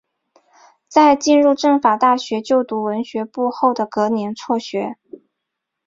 [0.87, 4.95] 在进入法政大学就读文学部后的隔年辍学。